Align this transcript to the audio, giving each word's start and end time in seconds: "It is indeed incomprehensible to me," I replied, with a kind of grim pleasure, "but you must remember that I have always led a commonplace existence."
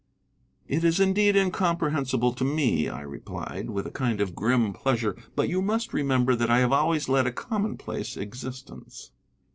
"It 0.67 0.83
is 0.83 0.99
indeed 0.99 1.35
incomprehensible 1.35 2.33
to 2.33 2.43
me," 2.43 2.89
I 2.89 3.01
replied, 3.03 3.69
with 3.69 3.85
a 3.85 3.91
kind 3.91 4.19
of 4.19 4.33
grim 4.33 4.73
pleasure, 4.73 5.15
"but 5.35 5.47
you 5.47 5.61
must 5.61 5.93
remember 5.93 6.35
that 6.35 6.49
I 6.49 6.57
have 6.57 6.73
always 6.73 7.07
led 7.07 7.27
a 7.27 7.31
commonplace 7.31 8.17
existence." 8.17 9.11